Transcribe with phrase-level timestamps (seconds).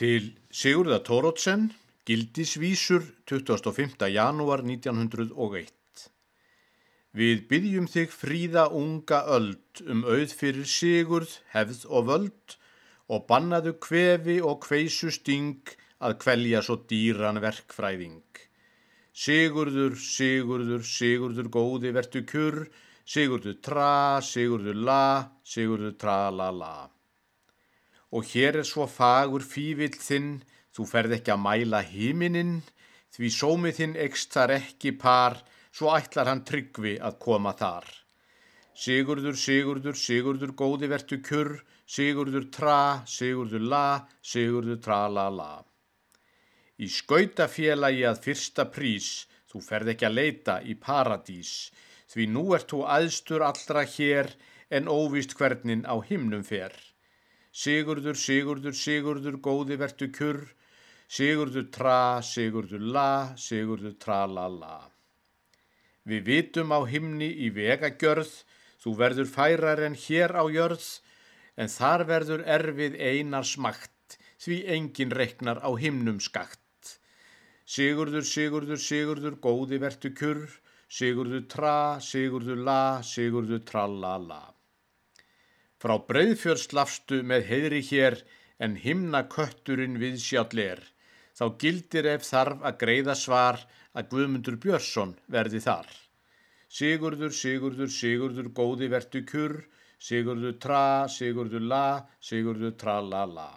[0.00, 1.66] Til Sigurða Tórótsen,
[2.08, 4.06] Gildisvísur, 25.
[4.08, 6.04] janúar 1901.
[7.12, 12.54] Við byggjum þig fríða unga öld um auð fyrir Sigurð, hefð og völd
[13.12, 18.24] og bannaðu kvefi og kveisu sting að kvelja svo dýran verkfræðing.
[19.12, 22.62] Sigurður, Sigurður, Sigurður góði vertu kjur,
[23.04, 23.92] Sigurður tra,
[24.24, 25.04] Sigurður la,
[25.44, 26.72] Sigurður tra la la.
[28.10, 30.40] Og hér er svo fagur fívill þinn,
[30.74, 32.60] þú ferð ekki að mæla hímininn,
[33.14, 35.38] því sómið þinn ekst þar ekki par,
[35.70, 37.86] svo ætlar hann tryggvi að koma þar.
[38.80, 43.86] Sigurður, Sigurður, Sigurður góði vertu kjur, Sigurður tra, Sigurður la,
[44.22, 45.52] Sigurður tra la la.
[46.80, 51.70] Í skautafélagi að fyrsta prís, þú ferð ekki að leita í paradís,
[52.10, 54.30] því nú ert þú aðstur allra hér
[54.70, 56.72] en óvist hvernin á himnum fer.
[57.50, 60.44] Sigurður, Sigurður, Sigurður, góði vertu kjur,
[61.10, 64.76] Sigurður tra, Sigurður la, Sigurður tra la la.
[66.06, 68.30] Við vitum á himni í vegagjörð,
[68.80, 70.86] þú verður færar en hér á jörð,
[71.58, 76.94] en þar verður erfið einar smakt, því engin reknar á himnum skakt.
[77.66, 80.46] Sigurður, Sigurður, Sigurður, góði vertu kjur,
[80.86, 84.40] Sigurður tra, Sigurður la, Sigurður trallala.
[85.80, 88.18] Frá breyðfjörslafstu með heiðri hér
[88.60, 90.82] en himna kötturinn við sjállir,
[91.32, 93.62] þá gildir ef þarf að greiða svar
[93.96, 95.88] að Guðmundur Björnsson verði þar.
[96.68, 99.56] Sigurður, Sigurður, Sigurður, góði vertu kjur,
[99.96, 101.86] Sigurður tra, Sigurður la,
[102.20, 103.48] Sigurður trallala.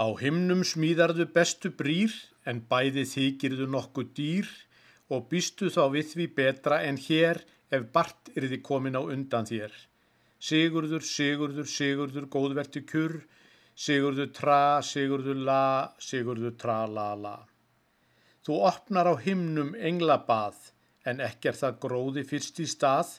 [0.00, 2.14] Á himnum smíðarðu bestu brýr
[2.48, 4.48] en bæði þykirðu nokkuð dýr
[5.10, 7.42] og býstu þá við því betra en hér
[7.74, 9.74] ef Bart er þið komin á undan þér.
[10.40, 13.18] Sigurður, Sigurður, Sigurður, góðverti kjur,
[13.76, 15.62] Sigurður tra, Sigurður la,
[16.00, 17.36] Sigurður tra la la.
[18.40, 20.70] Þú opnar á himnum englabað
[21.10, 23.18] en ekki er það gróði fyrst í stað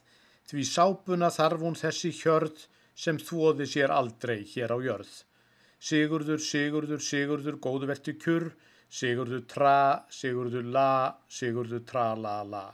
[0.50, 2.66] því sápuna þarf hún þessi hjörð
[3.04, 5.12] sem þóði sér aldrei hér á jörð.
[5.82, 8.52] Sigurður, Sigurður, Sigurður, góðverti kjur,
[8.90, 9.78] Sigurður tra,
[10.14, 10.92] Sigurður la,
[11.30, 12.66] Sigurður tra la la.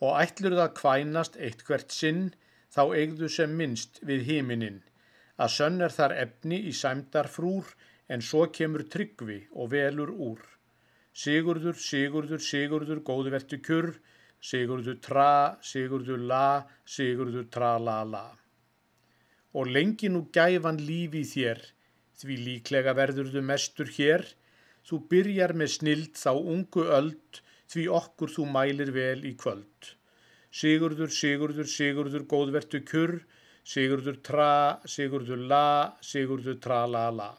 [0.00, 2.30] Og ætlur það kvænast eitt hvert sinn,
[2.74, 4.80] þá eigðu sem minnst við hímininn,
[5.42, 7.66] að sönn er þar efni í sæmdar frúr,
[8.10, 10.40] en svo kemur tryggvi og velur úr.
[11.14, 13.92] Sigurður, Sigurður, Sigurður, góðvertu kjur,
[14.40, 18.26] Sigurður tra, Sigurður la, Sigurður tra la la.
[19.58, 21.62] Og lengi nú gæfan lífi þér,
[22.20, 24.26] því líklega verður þú mestur hér,
[24.86, 29.94] þú byrjar með snild þá ungu öld, því okkur þú mælir vel í kvöld.
[30.50, 33.20] Sigurður, Sigurður, Sigurður, góðvertu kjur,
[33.62, 35.66] Sigurður tra, Sigurður la,
[36.02, 37.30] Sigurður tra la la.